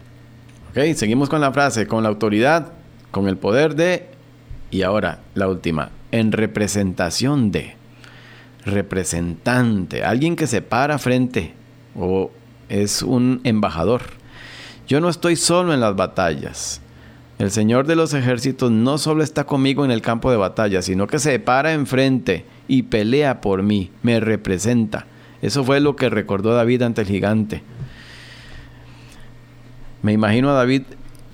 Seguimos 0.95 1.29
con 1.29 1.41
la 1.41 1.51
frase, 1.51 1.89
con 1.89 2.05
la 2.05 2.09
autoridad, 2.09 2.71
con 3.11 3.27
el 3.27 3.37
poder 3.37 3.75
de, 3.75 4.07
y 4.71 4.83
ahora 4.83 5.23
la 5.35 5.49
última, 5.49 5.91
en 6.13 6.31
representación 6.31 7.51
de 7.51 7.78
representante, 8.69 10.05
alguien 10.05 10.37
que 10.37 10.47
se 10.47 10.63
para 10.63 10.99
frente 10.99 11.55
o 11.97 12.31
es 12.69 13.03
un 13.03 13.41
embajador. 13.45 14.03
Yo 14.87 15.01
no 15.01 15.09
estoy 15.09 15.37
solo 15.37 15.75
en 15.75 15.81
las 15.81 15.97
batallas. 15.97 16.81
El 17.39 17.51
Señor 17.51 17.87
de 17.87 17.97
los 17.97 18.15
ejércitos 18.15 18.71
no 18.71 18.99
solo 18.99 19.23
está 19.23 19.45
conmigo 19.45 19.85
en 19.85 19.91
el 19.91 20.03
campo 20.03 20.31
de 20.31 20.37
batalla, 20.37 20.83
sino 20.83 21.07
que 21.07 21.19
se 21.19 21.39
para 21.39 21.73
enfrente 21.73 22.45
y 22.67 22.83
pelea 22.85 23.41
por 23.41 23.63
mí, 23.63 23.91
me 24.03 24.19
representa. 24.19 25.07
Eso 25.41 25.63
fue 25.63 25.81
lo 25.81 25.95
que 25.95 26.11
recordó 26.11 26.55
David 26.55 26.83
ante 26.83 27.03
el 27.03 27.07
gigante. 27.07 27.63
Me 30.03 30.13
imagino 30.13 30.51
a 30.51 30.55
David 30.55 30.83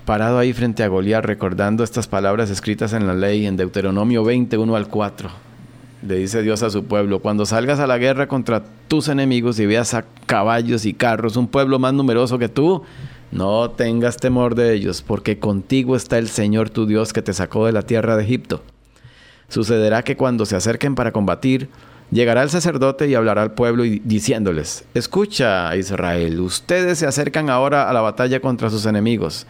parado 0.04 0.38
ahí 0.38 0.52
frente 0.52 0.82
a 0.82 0.88
Goliat 0.88 1.24
recordando 1.24 1.84
estas 1.84 2.06
palabras 2.06 2.50
escritas 2.50 2.92
en 2.92 3.06
la 3.06 3.14
ley 3.14 3.46
en 3.46 3.56
Deuteronomio 3.56 4.24
21 4.24 4.76
al 4.76 4.88
4 4.88 5.43
le 6.06 6.16
dice 6.16 6.42
Dios 6.42 6.62
a 6.62 6.70
su 6.70 6.84
pueblo, 6.84 7.20
cuando 7.20 7.46
salgas 7.46 7.80
a 7.80 7.86
la 7.86 7.98
guerra 7.98 8.28
contra 8.28 8.62
tus 8.88 9.08
enemigos 9.08 9.58
y 9.58 9.66
veas 9.66 9.94
a 9.94 10.04
caballos 10.26 10.84
y 10.84 10.92
carros, 10.92 11.36
un 11.36 11.48
pueblo 11.48 11.78
más 11.78 11.94
numeroso 11.94 12.38
que 12.38 12.48
tú, 12.48 12.82
no 13.32 13.70
tengas 13.70 14.18
temor 14.18 14.54
de 14.54 14.74
ellos, 14.74 15.02
porque 15.02 15.38
contigo 15.38 15.96
está 15.96 16.18
el 16.18 16.28
Señor 16.28 16.70
tu 16.70 16.86
Dios 16.86 17.12
que 17.12 17.22
te 17.22 17.32
sacó 17.32 17.66
de 17.66 17.72
la 17.72 17.82
tierra 17.82 18.16
de 18.16 18.24
Egipto. 18.24 18.62
Sucederá 19.48 20.02
que 20.02 20.16
cuando 20.16 20.44
se 20.44 20.56
acerquen 20.56 20.94
para 20.94 21.12
combatir, 21.12 21.68
llegará 22.10 22.42
el 22.42 22.50
sacerdote 22.50 23.08
y 23.08 23.14
hablará 23.14 23.42
al 23.42 23.54
pueblo 23.54 23.84
y 23.84 24.00
diciéndoles, 24.04 24.84
escucha 24.94 25.74
Israel, 25.74 26.40
ustedes 26.40 26.98
se 26.98 27.06
acercan 27.06 27.48
ahora 27.48 27.88
a 27.88 27.92
la 27.94 28.02
batalla 28.02 28.40
contra 28.40 28.68
sus 28.68 28.84
enemigos. 28.84 29.46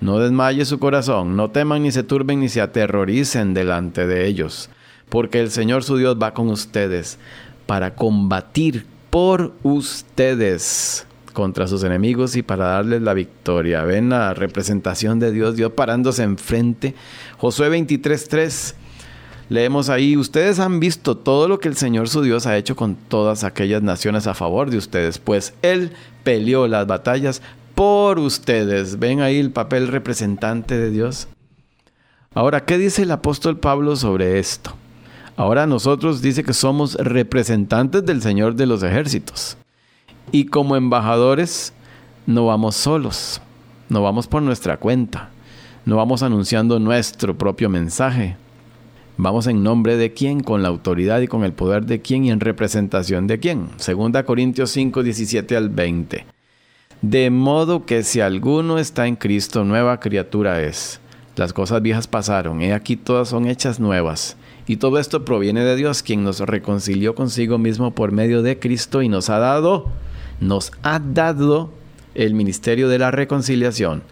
No 0.00 0.20
desmaye 0.20 0.64
su 0.64 0.78
corazón, 0.78 1.36
no 1.36 1.50
teman 1.50 1.82
ni 1.82 1.90
se 1.90 2.02
turben 2.02 2.40
ni 2.40 2.48
se 2.48 2.60
aterroricen 2.60 3.52
delante 3.52 4.06
de 4.06 4.26
ellos 4.26 4.70
porque 5.08 5.40
el 5.40 5.50
Señor 5.50 5.84
su 5.84 5.96
Dios 5.96 6.16
va 6.20 6.34
con 6.34 6.48
ustedes 6.48 7.18
para 7.66 7.94
combatir 7.94 8.86
por 9.10 9.52
ustedes 9.62 11.06
contra 11.32 11.68
sus 11.68 11.84
enemigos 11.84 12.34
y 12.34 12.42
para 12.42 12.66
darles 12.66 13.02
la 13.02 13.14
victoria. 13.14 13.84
Ven 13.84 14.08
la 14.08 14.34
representación 14.34 15.18
de 15.18 15.30
Dios, 15.30 15.56
Dios 15.56 15.72
parándose 15.72 16.22
enfrente. 16.22 16.94
Josué 17.36 17.68
23:3. 17.68 18.74
Leemos 19.48 19.88
ahí, 19.88 20.16
ustedes 20.16 20.58
han 20.58 20.78
visto 20.80 21.16
todo 21.16 21.48
lo 21.48 21.58
que 21.58 21.68
el 21.68 21.76
Señor 21.76 22.08
su 22.08 22.22
Dios 22.22 22.46
ha 22.46 22.56
hecho 22.58 22.76
con 22.76 22.96
todas 22.96 23.44
aquellas 23.44 23.82
naciones 23.82 24.26
a 24.26 24.34
favor 24.34 24.68
de 24.68 24.76
ustedes, 24.76 25.18
pues 25.18 25.54
Él 25.62 25.92
peleó 26.22 26.68
las 26.68 26.86
batallas 26.86 27.40
por 27.74 28.18
ustedes. 28.18 28.98
Ven 28.98 29.20
ahí 29.20 29.38
el 29.38 29.50
papel 29.50 29.88
representante 29.88 30.76
de 30.76 30.90
Dios. 30.90 31.28
Ahora, 32.34 32.64
¿qué 32.64 32.76
dice 32.76 33.02
el 33.02 33.10
apóstol 33.10 33.58
Pablo 33.58 33.96
sobre 33.96 34.38
esto? 34.38 34.77
Ahora 35.38 35.68
nosotros 35.68 36.20
dice 36.20 36.42
que 36.42 36.52
somos 36.52 36.96
representantes 36.96 38.04
del 38.04 38.20
Señor 38.22 38.56
de 38.56 38.66
los 38.66 38.82
ejércitos. 38.82 39.56
Y 40.32 40.46
como 40.46 40.74
embajadores 40.74 41.72
no 42.26 42.46
vamos 42.46 42.74
solos, 42.74 43.40
no 43.88 44.02
vamos 44.02 44.26
por 44.26 44.42
nuestra 44.42 44.78
cuenta, 44.78 45.30
no 45.86 45.94
vamos 45.94 46.24
anunciando 46.24 46.80
nuestro 46.80 47.38
propio 47.38 47.68
mensaje. 47.68 48.36
Vamos 49.16 49.46
en 49.46 49.62
nombre 49.62 49.96
de 49.96 50.12
quién, 50.12 50.40
con 50.40 50.64
la 50.64 50.70
autoridad 50.70 51.20
y 51.20 51.28
con 51.28 51.44
el 51.44 51.52
poder 51.52 51.86
de 51.86 52.02
quién 52.02 52.24
y 52.24 52.32
en 52.32 52.40
representación 52.40 53.28
de 53.28 53.38
quién. 53.38 53.68
Segunda 53.76 54.24
Corintios 54.24 54.72
5, 54.72 55.04
17 55.04 55.56
al 55.56 55.68
20. 55.68 56.26
De 57.00 57.30
modo 57.30 57.86
que 57.86 58.02
si 58.02 58.20
alguno 58.20 58.78
está 58.78 59.06
en 59.06 59.14
Cristo, 59.14 59.62
nueva 59.62 60.00
criatura 60.00 60.60
es. 60.62 61.00
Las 61.36 61.52
cosas 61.52 61.80
viejas 61.80 62.08
pasaron, 62.08 62.60
he 62.60 62.74
aquí 62.74 62.96
todas 62.96 63.28
son 63.28 63.46
hechas 63.46 63.78
nuevas. 63.78 64.36
Y 64.68 64.76
todo 64.76 64.98
esto 64.98 65.24
proviene 65.24 65.64
de 65.64 65.76
Dios, 65.76 66.02
quien 66.02 66.22
nos 66.22 66.40
reconcilió 66.40 67.14
consigo 67.14 67.56
mismo 67.56 67.94
por 67.94 68.12
medio 68.12 68.42
de 68.42 68.58
Cristo 68.58 69.00
y 69.00 69.08
nos 69.08 69.30
ha 69.30 69.38
dado, 69.38 69.86
nos 70.40 70.72
ha 70.82 71.00
dado 71.00 71.70
el 72.14 72.34
ministerio 72.34 72.90
de 72.90 72.98
la 72.98 73.10
reconciliación. 73.10 74.02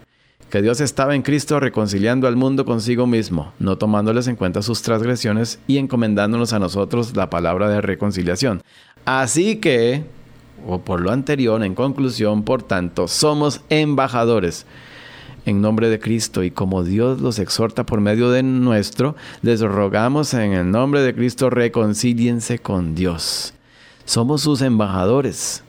Que 0.49 0.63
Dios 0.63 0.81
estaba 0.81 1.13
en 1.13 1.21
Cristo 1.21 1.59
reconciliando 1.59 2.27
al 2.27 2.37
mundo 2.37 2.65
consigo 2.65 3.05
mismo, 3.05 3.53
no 3.59 3.77
tomándoles 3.77 4.27
en 4.27 4.35
cuenta 4.35 4.63
sus 4.63 4.81
transgresiones 4.81 5.59
y 5.67 5.77
encomendándonos 5.77 6.53
a 6.53 6.59
nosotros 6.59 7.15
la 7.15 7.29
palabra 7.29 7.69
de 7.69 7.81
reconciliación. 7.81 8.63
Así 9.05 9.57
que, 9.57 10.05
o 10.65 10.79
por 10.79 11.01
lo 11.01 11.11
anterior, 11.11 11.63
en 11.63 11.75
conclusión, 11.75 12.41
por 12.41 12.63
tanto, 12.63 13.07
somos 13.07 13.61
embajadores 13.69 14.65
en 15.47 15.61
nombre 15.61 15.89
de 15.89 15.97
Cristo 15.97 16.43
y 16.43 16.51
como 16.51 16.83
Dios 16.83 17.21
los 17.21 17.39
exhorta 17.39 17.85
por 17.85 18.01
medio 18.01 18.29
de 18.31 18.43
nuestro, 18.43 19.15
les 19.41 19.61
rogamos 19.61 20.33
en 20.33 20.51
el 20.51 20.69
nombre 20.69 21.01
de 21.01 21.15
Cristo 21.15 21.49
reconcíliense 21.49 22.59
con 22.59 22.95
Dios. 22.95 23.53
Somos 24.03 24.41
sus 24.41 24.61
embajadores. 24.61 25.63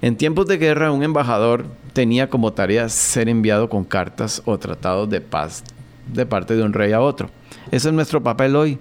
En 0.00 0.16
tiempos 0.16 0.46
de 0.46 0.58
guerra, 0.58 0.92
un 0.92 1.02
embajador 1.02 1.64
tenía 1.92 2.30
como 2.30 2.52
tarea 2.52 2.88
ser 2.88 3.28
enviado 3.28 3.68
con 3.68 3.82
cartas 3.82 4.42
o 4.44 4.58
tratados 4.58 5.10
de 5.10 5.20
paz 5.20 5.64
de 6.12 6.24
parte 6.24 6.54
de 6.54 6.62
un 6.62 6.72
rey 6.72 6.92
a 6.92 7.00
otro. 7.00 7.28
Ese 7.72 7.88
es 7.88 7.94
nuestro 7.94 8.22
papel 8.22 8.54
hoy. 8.54 8.78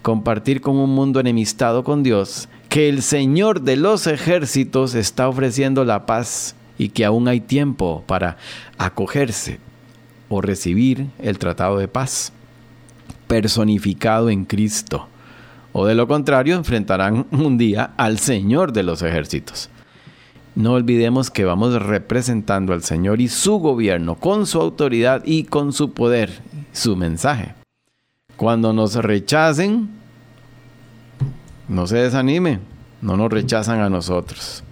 Compartir 0.00 0.60
con 0.60 0.76
un 0.76 0.90
mundo 0.90 1.18
enemistado 1.18 1.82
con 1.82 2.04
Dios 2.04 2.48
que 2.68 2.88
el 2.88 3.02
Señor 3.02 3.62
de 3.62 3.74
los 3.74 4.06
ejércitos 4.06 4.94
está 4.94 5.28
ofreciendo 5.28 5.84
la 5.84 6.06
paz 6.06 6.54
y 6.78 6.90
que 6.90 7.04
aún 7.04 7.28
hay 7.28 7.40
tiempo 7.40 8.04
para 8.06 8.36
acogerse 8.78 9.58
o 10.28 10.40
recibir 10.40 11.08
el 11.18 11.38
tratado 11.38 11.78
de 11.78 11.88
paz 11.88 12.32
personificado 13.26 14.30
en 14.30 14.44
Cristo. 14.44 15.08
O 15.72 15.86
de 15.86 15.94
lo 15.94 16.08
contrario, 16.08 16.56
enfrentarán 16.56 17.26
un 17.30 17.58
día 17.58 17.92
al 17.96 18.18
Señor 18.18 18.72
de 18.72 18.82
los 18.82 19.02
ejércitos. 19.02 19.70
No 20.54 20.72
olvidemos 20.72 21.30
que 21.30 21.44
vamos 21.44 21.74
representando 21.82 22.72
al 22.72 22.82
Señor 22.82 23.20
y 23.20 23.28
su 23.28 23.58
gobierno 23.58 24.14
con 24.14 24.46
su 24.46 24.60
autoridad 24.60 25.22
y 25.26 25.44
con 25.44 25.74
su 25.74 25.92
poder, 25.92 26.40
su 26.72 26.96
mensaje. 26.96 27.54
Cuando 28.36 28.72
nos 28.72 28.94
rechacen, 28.94 29.90
no 31.68 31.86
se 31.86 31.98
desanime, 31.98 32.60
no 33.02 33.18
nos 33.18 33.30
rechazan 33.30 33.80
a 33.80 33.90
nosotros 33.90 34.62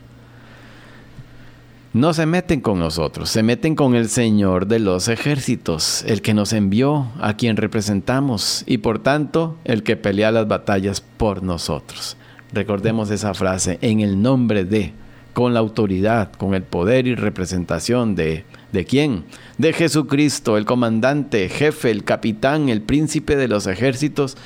no 1.94 2.12
se 2.12 2.26
meten 2.26 2.60
con 2.60 2.80
nosotros, 2.80 3.30
se 3.30 3.44
meten 3.44 3.76
con 3.76 3.94
el 3.94 4.08
Señor 4.08 4.66
de 4.66 4.80
los 4.80 5.06
ejércitos, 5.06 6.04
el 6.08 6.22
que 6.22 6.34
nos 6.34 6.52
envió, 6.52 7.06
a 7.20 7.36
quien 7.36 7.56
representamos, 7.56 8.64
y 8.66 8.78
por 8.78 8.98
tanto 8.98 9.56
el 9.64 9.84
que 9.84 9.96
pelea 9.96 10.32
las 10.32 10.48
batallas 10.48 11.00
por 11.00 11.44
nosotros. 11.44 12.16
Recordemos 12.52 13.12
esa 13.12 13.32
frase, 13.32 13.78
en 13.80 14.00
el 14.00 14.20
nombre 14.20 14.64
de, 14.64 14.92
con 15.34 15.54
la 15.54 15.60
autoridad, 15.60 16.32
con 16.32 16.54
el 16.54 16.64
poder 16.64 17.06
y 17.06 17.14
representación 17.14 18.16
de, 18.16 18.44
¿de 18.72 18.84
quién? 18.84 19.24
De 19.58 19.72
Jesucristo, 19.72 20.58
el 20.58 20.64
comandante, 20.64 21.48
jefe, 21.48 21.92
el 21.92 22.02
capitán, 22.02 22.70
el 22.70 22.82
príncipe 22.82 23.36
de 23.36 23.46
los 23.46 23.68
ejércitos 23.68 24.36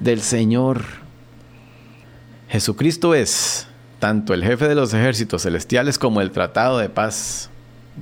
del 0.00 0.20
Señor. 0.20 0.82
Jesucristo 2.48 3.14
es 3.14 3.68
tanto 3.98 4.34
el 4.34 4.44
jefe 4.44 4.68
de 4.68 4.74
los 4.74 4.92
ejércitos 4.94 5.42
celestiales 5.42 5.98
como 5.98 6.20
el 6.20 6.30
tratado 6.30 6.78
de 6.78 6.88
paz. 6.88 7.50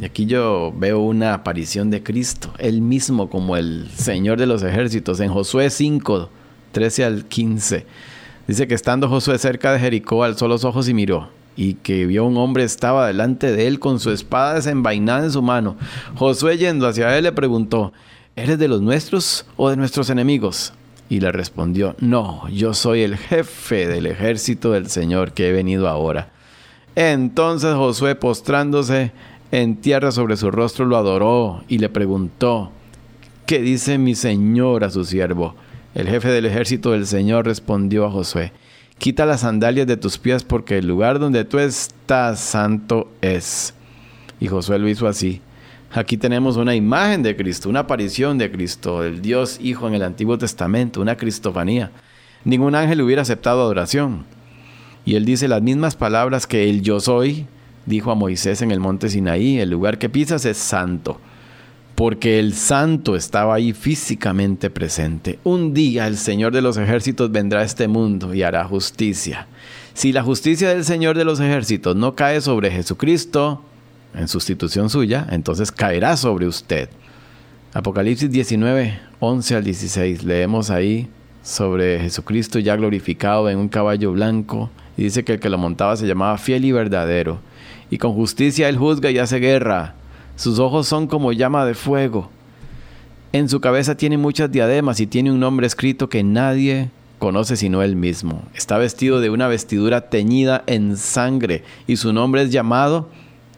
Y 0.01 0.05
aquí 0.05 0.27
yo 0.27 0.73
veo 0.77 0.99
una 1.01 1.35
aparición 1.35 1.91
de 1.91 2.03
Cristo, 2.03 2.53
él 2.59 2.81
mismo 2.81 3.31
como 3.31 3.57
el 3.57 3.89
Señor 3.95 4.39
de 4.39 4.47
los 4.47 4.65
ejércitos, 4.65 5.21
en 5.21 5.33
Josué 5.33 5.71
5, 5.71 6.31
13 6.73 7.05
al 7.05 7.25
15. 7.27 7.87
Dice 8.49 8.67
que 8.67 8.75
estando 8.75 9.09
Josué 9.09 9.39
cerca 9.39 9.73
de 9.73 9.79
Jericó, 9.79 10.25
alzó 10.25 10.49
los 10.49 10.65
ojos 10.65 10.89
y 10.89 10.95
miró, 10.95 11.31
y 11.55 11.75
que 11.75 12.07
vio 12.07 12.25
un 12.25 12.37
hombre 12.37 12.65
estaba 12.65 13.07
delante 13.07 13.53
de 13.53 13.69
él 13.69 13.79
con 13.79 14.01
su 14.01 14.11
espada 14.11 14.55
desenvainada 14.55 15.25
en 15.25 15.31
su 15.31 15.43
mano. 15.43 15.77
Josué 16.17 16.59
yendo 16.59 16.89
hacia 16.89 17.17
él 17.17 17.23
le 17.23 17.33
preguntó, 17.33 17.93
¿eres 18.35 18.59
de 18.59 18.67
los 18.67 18.83
nuestros 18.83 19.47
o 19.57 19.71
de 19.71 19.77
nuestros 19.77 20.11
enemigos? 20.11 20.73
Y 21.15 21.21
le 21.21 21.31
respondió, 21.31 21.95
no, 22.01 22.49
yo 22.49 22.75
soy 22.75 23.03
el 23.03 23.17
jefe 23.17 23.87
del 23.87 24.07
ejército 24.07 24.73
del 24.73 24.89
Señor 24.91 25.31
que 25.31 25.49
he 25.49 25.53
venido 25.53 25.89
ahora. 25.89 26.33
Entonces 26.97 27.73
Josué, 27.77 28.17
postrándose 28.17 29.13
en 29.53 29.77
tierra 29.77 30.11
sobre 30.11 30.37
su 30.37 30.51
rostro, 30.51 30.87
lo 30.87 30.97
adoró 30.97 31.63
y 31.69 31.79
le 31.79 31.89
preguntó, 31.89 32.73
¿Qué 33.47 33.61
dice 33.61 33.97
mi 33.97 34.17
señor 34.17 34.83
a 34.83 34.91
su 34.91 35.05
siervo? 35.05 35.55
El 35.95 36.09
jefe 36.09 36.31
del 36.31 36.47
ejército 36.47 36.91
del 36.91 37.07
Señor 37.07 37.47
respondió 37.47 38.07
a 38.07 38.11
Josué, 38.11 38.51
Quita 38.99 39.25
las 39.25 39.43
sandalias 39.43 39.87
de 39.87 39.97
tus 39.97 40.19
pies 40.19 40.43
porque 40.43 40.79
el 40.79 40.89
lugar 40.89 41.21
donde 41.21 41.45
tú 41.45 41.61
estás 41.61 42.41
santo 42.41 43.09
es. 43.21 43.73
Y 44.41 44.49
Josué 44.49 44.81
lo 44.81 44.89
hizo 44.89 45.07
así. 45.07 45.41
Aquí 45.97 46.17
tenemos 46.17 46.57
una 46.57 46.75
imagen 46.75 47.23
de 47.23 47.37
Cristo, 47.37 47.69
una 47.69 47.81
aparición 47.81 48.37
de 48.37 48.51
Cristo, 48.51 49.05
el 49.05 49.23
Dios 49.23 49.61
Hijo 49.63 49.87
en 49.87 49.95
el 49.95 50.03
Antiguo 50.03 50.37
Testamento, 50.37 51.01
una 51.01 51.17
cristofanía. 51.17 51.93
Ningún 52.43 52.75
ángel 52.75 53.01
hubiera 53.01 53.23
aceptado 53.23 53.63
adoración. 53.63 54.25
Y 55.05 55.15
él 55.15 55.25
dice 55.25 55.47
las 55.47 55.63
mismas 55.63 55.95
palabras 55.95 56.49
que 56.49 56.69
el 56.69 56.83
yo 56.83 56.99
soy, 56.99 57.47
dijo 57.87 58.11
a 58.11 58.17
Moisés 58.17 58.61
en 58.61 58.73
el 58.73 58.81
monte 58.81 59.09
Sinaí, 59.09 59.61
el 59.61 59.71
lugar 59.71 59.99
que 59.99 60.09
pisas 60.09 60.45
es 60.47 60.59
santo, 60.59 61.21
porque 61.95 62.41
el 62.41 62.55
santo 62.55 63.15
estaba 63.15 63.55
ahí 63.55 63.73
físicamente 63.73 64.71
presente. 64.71 65.39
Un 65.45 65.75
día 65.75 66.09
el 66.09 66.17
Señor 66.17 66.53
de 66.53 66.63
los 66.63 66.77
ejércitos 66.77 67.31
vendrá 67.31 67.61
a 67.61 67.65
este 67.65 67.87
mundo 67.87 68.35
y 68.35 68.43
hará 68.43 68.65
justicia. 68.65 69.47
Si 69.93 70.11
la 70.11 70.25
justicia 70.25 70.71
del 70.71 70.85
Señor 70.85 71.17
de 71.17 71.25
los 71.25 71.39
ejércitos 71.39 71.95
no 71.95 72.17
cae 72.17 72.41
sobre 72.41 72.73
Jesucristo, 72.73 73.63
en 74.15 74.29
sustitución 74.29 74.91
suya, 74.91 75.27
entonces 75.31 75.73
caerá 75.73 76.17
sobre 76.17 76.47
usted. 76.47 76.89
Apocalipsis 77.73 78.31
19, 78.31 78.99
11 79.21 79.57
al 79.57 79.65
16, 79.65 80.25
leemos 80.25 80.71
ahí 80.71 81.09
sobre 81.43 82.01
Jesucristo 82.01 82.59
ya 82.59 82.77
glorificado 82.77 83.51
en 83.51 83.59
un 83.59 83.69
caballo 83.69 84.13
blanco, 84.13 84.71
y 84.97 85.05
dice 85.05 85.25
que 85.25 85.35
el 85.35 85.41
que 85.41 85.51
lo 85.51 85.59
montaba 85.59 85.97
se 85.97 86.07
llamaba 86.07 86.39
fiel 86.39 86.65
y 86.65 86.73
verdadero, 86.73 87.41
y 87.91 87.99
con 87.99 88.15
justicia 88.15 88.69
él 88.69 88.79
juzga 88.79 89.11
y 89.11 89.19
hace 89.19 89.39
guerra, 89.39 89.95
sus 90.37 90.59
ojos 90.59 90.87
son 90.87 91.07
como 91.07 91.33
llama 91.33 91.67
de 91.67 91.75
fuego, 91.75 92.31
en 93.35 93.49
su 93.49 93.61
cabeza 93.61 93.97
tiene 93.97 94.17
muchas 94.17 94.53
diademas 94.53 95.01
y 95.01 95.09
tiene 95.09 95.33
un 95.33 95.41
nombre 95.41 95.67
escrito 95.67 96.09
que 96.09 96.23
nadie 96.23 96.91
conoce 97.19 97.57
sino 97.57 97.83
él 97.83 97.97
mismo. 97.97 98.45
Está 98.55 98.79
vestido 98.79 99.21
de 99.21 99.29
una 99.29 99.49
vestidura 99.49 100.09
teñida 100.09 100.63
en 100.69 100.97
sangre, 100.97 101.65
y 101.89 101.97
su 101.97 102.13
nombre 102.13 102.43
es 102.43 102.51
llamado 102.51 103.09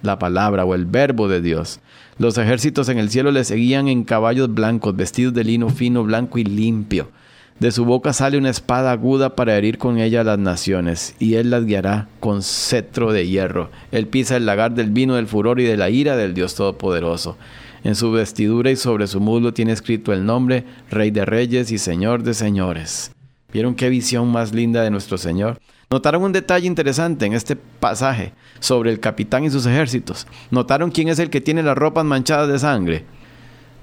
la 0.03 0.19
palabra 0.19 0.65
o 0.65 0.75
el 0.75 0.87
verbo 0.87 1.29
de 1.29 1.41
Dios. 1.41 1.81
Los 2.19 2.38
ejércitos 2.38 2.88
en 2.88 2.99
el 2.99 3.11
cielo 3.11 3.31
le 3.31 3.45
seguían 3.45 3.88
en 3.88 4.05
caballos 4.05 4.53
blancos, 4.53 4.97
vestidos 4.97 5.35
de 5.35 5.45
lino 5.45 5.69
fino, 5.69 6.05
blanco 6.05 6.38
y 6.38 6.45
limpio. 6.45 7.11
De 7.59 7.73
su 7.73 7.87
boca 7.87 8.12
sale 8.12 8.37
una 8.37 8.50
espada 8.50 8.93
aguda 8.93 9.35
para 9.35 9.57
herir 9.57 9.79
con 9.79 9.99
ella 9.99 10.21
a 10.21 10.25
las 10.25 10.38
naciones, 10.38 11.15
y 11.19 11.35
él 11.35 11.50
las 11.50 11.65
guiará 11.65 12.09
con 12.21 12.43
cetro 12.43 13.12
de 13.12 13.26
hierro. 13.26 13.71
Él 13.93 14.07
pisa 14.09 14.37
el 14.37 14.45
lagar 14.45 14.75
del 14.75 14.91
vino 14.91 15.15
del 15.15 15.26
furor 15.26 15.59
y 15.61 15.65
de 15.65 15.79
la 15.79 15.88
ira 15.88 16.17
del 16.17 16.35
Dios 16.35 16.55
Todopoderoso. 16.55 17.38
En 17.83 17.95
su 17.95 18.12
vestidura 18.12 18.71
y 18.71 18.76
sobre 18.76 19.07
su 19.07 19.21
muslo 19.21 19.55
tiene 19.55 19.73
escrito 19.73 20.12
el 20.12 20.26
nombre 20.26 20.65
Rey 20.91 21.11
de 21.11 21.25
Reyes 21.25 21.71
y 21.71 21.79
Señor 21.79 22.23
de 22.25 22.35
Señores. 22.35 23.12
¿Vieron 23.53 23.75
qué 23.75 23.88
visión 23.88 24.31
más 24.31 24.53
linda 24.53 24.83
de 24.83 24.91
nuestro 24.91 25.17
Señor? 25.17 25.59
Notaron 25.88 26.25
un 26.25 26.33
detalle 26.33 26.66
interesante 26.66 27.26
en 27.26 27.33
este 27.33 27.55
pasaje 27.55 28.33
sobre 28.59 28.90
el 28.90 28.99
capitán 28.99 29.45
y 29.45 29.50
sus 29.50 29.66
ejércitos. 29.66 30.26
Notaron 30.50 30.90
quién 30.90 31.09
es 31.09 31.21
el 31.21 31.31
que 31.31 31.40
tiene 31.40 31.62
las 31.62 31.78
ropas 31.78 32.05
manchadas 32.05 32.49
de 32.49 32.59
sangre. 32.59 33.05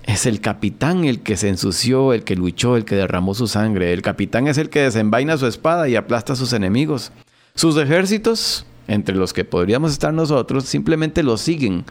Es 0.03 0.25
el 0.25 0.41
capitán 0.41 1.05
el 1.05 1.21
que 1.21 1.37
se 1.37 1.47
ensució, 1.47 2.11
el 2.11 2.25
que 2.25 2.35
luchó, 2.35 2.75
el 2.75 2.83
que 2.83 2.95
derramó 2.95 3.33
su 3.33 3.47
sangre. 3.47 3.93
El 3.93 4.01
capitán 4.01 4.47
es 4.47 4.57
el 4.57 4.69
que 4.69 4.81
desenvaina 4.81 5.37
su 5.37 5.47
espada 5.47 5.87
y 5.87 5.95
aplasta 5.95 6.33
a 6.33 6.35
sus 6.35 6.51
enemigos. 6.51 7.13
Sus 7.55 7.77
ejércitos, 7.77 8.65
entre 8.89 9.15
los 9.15 9.31
que 9.31 9.45
podríamos 9.45 9.93
estar 9.93 10.13
nosotros, 10.13 10.65
simplemente 10.65 11.23
lo 11.23 11.37
siguen 11.37 11.85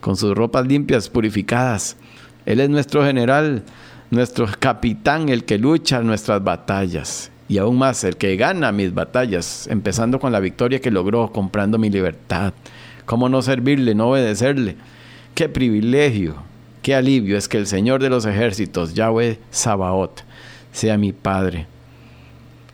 con 0.00 0.16
sus 0.16 0.32
ropas 0.36 0.64
limpias, 0.64 1.08
purificadas. 1.08 1.96
Él 2.44 2.60
es 2.60 2.70
nuestro 2.70 3.04
general, 3.04 3.64
nuestro 4.12 4.46
capitán, 4.60 5.28
el 5.28 5.44
que 5.44 5.58
lucha 5.58 6.02
nuestras 6.02 6.44
batallas 6.44 7.32
y 7.48 7.58
aún 7.58 7.78
más 7.78 8.02
el 8.04 8.16
que 8.16 8.36
gana 8.36 8.72
mis 8.72 8.92
batallas, 8.92 9.68
empezando 9.70 10.18
con 10.18 10.32
la 10.32 10.40
victoria 10.40 10.80
que 10.80 10.90
logró 10.90 11.32
comprando 11.32 11.78
mi 11.78 11.90
libertad. 11.90 12.52
¿Cómo 13.04 13.28
no 13.28 13.42
servirle, 13.42 13.94
no 13.94 14.10
obedecerle? 14.10 14.76
Qué 15.34 15.48
privilegio, 15.48 16.36
qué 16.82 16.94
alivio 16.94 17.36
es 17.36 17.48
que 17.48 17.58
el 17.58 17.66
Señor 17.66 18.02
de 18.02 18.10
los 18.10 18.26
ejércitos, 18.26 18.94
Yahweh 18.94 19.38
Sabaoth, 19.50 20.22
sea 20.72 20.98
mi 20.98 21.12
Padre. 21.12 21.66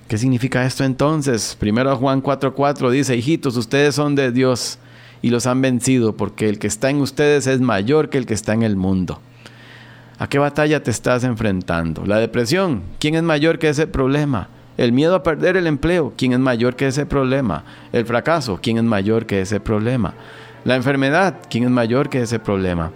¿Qué 0.08 0.18
significa 0.18 0.64
esto 0.64 0.84
entonces? 0.84 1.56
Primero 1.58 1.96
Juan 1.96 2.22
4:4 2.22 2.90
dice, 2.90 3.16
hijitos, 3.16 3.56
ustedes 3.56 3.94
son 3.94 4.14
de 4.14 4.32
Dios 4.32 4.78
y 5.22 5.30
los 5.30 5.46
han 5.46 5.60
vencido 5.62 6.16
porque 6.16 6.48
el 6.48 6.58
que 6.58 6.66
está 6.66 6.90
en 6.90 7.00
ustedes 7.00 7.46
es 7.46 7.60
mayor 7.60 8.10
que 8.10 8.18
el 8.18 8.26
que 8.26 8.34
está 8.34 8.54
en 8.54 8.62
el 8.62 8.76
mundo. 8.76 9.20
¿A 10.18 10.28
qué 10.28 10.38
batalla 10.38 10.82
te 10.82 10.90
estás 10.90 11.24
enfrentando? 11.24 12.04
¿La 12.06 12.18
depresión? 12.18 12.82
¿Quién 12.98 13.14
es 13.14 13.22
mayor 13.22 13.58
que 13.58 13.68
ese 13.68 13.86
problema? 13.86 14.48
El 14.76 14.92
miedo 14.92 15.14
a 15.14 15.22
perder 15.22 15.56
el 15.56 15.66
empleo, 15.66 16.14
¿quién 16.16 16.32
es 16.32 16.38
mayor 16.38 16.76
que 16.76 16.86
ese 16.86 17.04
problema? 17.04 17.64
El 17.92 18.06
fracaso, 18.06 18.58
¿quién 18.62 18.78
es 18.78 18.84
mayor 18.84 19.26
que 19.26 19.42
ese 19.42 19.60
problema? 19.60 20.14
La 20.64 20.76
enfermedad, 20.76 21.40
¿quién 21.50 21.64
es 21.64 21.70
mayor 21.70 22.08
que 22.08 22.22
ese 22.22 22.38
problema? 22.38 22.90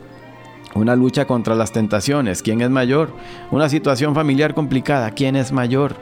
Una 0.74 0.96
lucha 0.96 1.26
contra 1.26 1.54
las 1.54 1.72
tentaciones, 1.72 2.42
¿quién 2.42 2.60
es 2.62 2.70
mayor? 2.70 3.10
Una 3.50 3.68
situación 3.68 4.14
familiar 4.14 4.54
complicada, 4.54 5.10
¿quién 5.10 5.36
es 5.36 5.52
mayor? 5.52 5.96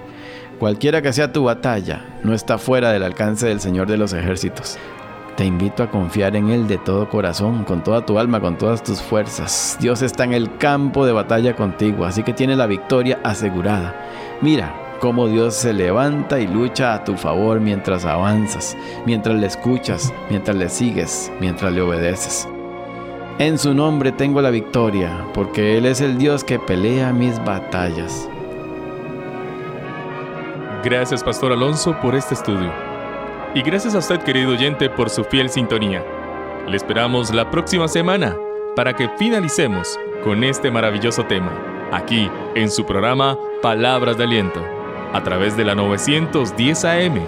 Cualquiera 0.60 1.02
que 1.02 1.12
sea 1.12 1.32
tu 1.32 1.44
batalla, 1.44 2.04
no 2.22 2.34
está 2.34 2.58
fuera 2.58 2.92
del 2.92 3.02
alcance 3.02 3.46
del 3.46 3.60
Señor 3.60 3.88
de 3.88 3.96
los 3.96 4.12
ejércitos. 4.12 4.78
Te 5.36 5.44
invito 5.44 5.82
a 5.82 5.90
confiar 5.90 6.36
en 6.36 6.50
Él 6.50 6.68
de 6.68 6.78
todo 6.78 7.08
corazón, 7.08 7.64
con 7.64 7.82
toda 7.82 8.06
tu 8.06 8.20
alma, 8.20 8.40
con 8.40 8.56
todas 8.56 8.84
tus 8.84 9.02
fuerzas. 9.02 9.76
Dios 9.80 10.02
está 10.02 10.22
en 10.22 10.32
el 10.32 10.56
campo 10.58 11.04
de 11.04 11.12
batalla 11.12 11.56
contigo, 11.56 12.04
así 12.04 12.22
que 12.22 12.32
tiene 12.32 12.54
la 12.54 12.68
victoria 12.68 13.18
asegurada. 13.24 13.94
Mira, 14.40 14.83
cómo 15.00 15.28
Dios 15.28 15.54
se 15.54 15.72
levanta 15.72 16.40
y 16.40 16.46
lucha 16.46 16.94
a 16.94 17.04
tu 17.04 17.16
favor 17.16 17.60
mientras 17.60 18.04
avanzas, 18.04 18.76
mientras 19.06 19.36
le 19.36 19.46
escuchas, 19.46 20.12
mientras 20.30 20.56
le 20.56 20.68
sigues, 20.68 21.32
mientras 21.40 21.72
le 21.72 21.82
obedeces. 21.82 22.48
En 23.38 23.58
su 23.58 23.74
nombre 23.74 24.12
tengo 24.12 24.40
la 24.40 24.50
victoria, 24.50 25.26
porque 25.34 25.76
Él 25.76 25.86
es 25.86 26.00
el 26.00 26.18
Dios 26.18 26.44
que 26.44 26.58
pelea 26.58 27.12
mis 27.12 27.42
batallas. 27.44 28.28
Gracias, 30.84 31.24
Pastor 31.24 31.52
Alonso, 31.52 31.98
por 32.00 32.14
este 32.14 32.34
estudio. 32.34 32.72
Y 33.54 33.62
gracias 33.62 33.94
a 33.94 33.98
usted, 33.98 34.20
querido 34.20 34.52
oyente, 34.52 34.88
por 34.88 35.10
su 35.10 35.24
fiel 35.24 35.48
sintonía. 35.48 36.04
Le 36.68 36.76
esperamos 36.76 37.34
la 37.34 37.50
próxima 37.50 37.88
semana 37.88 38.36
para 38.76 38.94
que 38.94 39.08
finalicemos 39.18 39.98
con 40.22 40.44
este 40.44 40.70
maravilloso 40.70 41.24
tema, 41.24 41.52
aquí 41.92 42.30
en 42.54 42.70
su 42.70 42.84
programa 42.84 43.38
Palabras 43.62 44.16
de 44.16 44.24
Aliento 44.24 44.83
a 45.14 45.22
través 45.22 45.56
de 45.56 45.64
la 45.64 45.74
910 45.76 46.84
AM. 46.84 47.24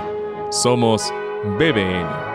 Somos 0.51 1.13
BBN. 1.59 2.26